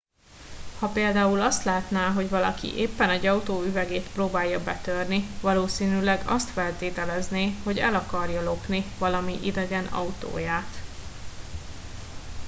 [0.79, 7.55] ha például azt látná hogy valaki éppen egy autó üvegét próbálja betörni valószínűleg azt feltételezné
[7.63, 10.75] hogy el akarja lopni valami idegen autóját